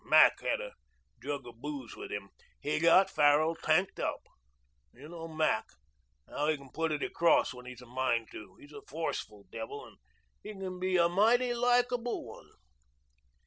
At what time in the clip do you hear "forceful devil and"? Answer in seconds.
8.81-9.97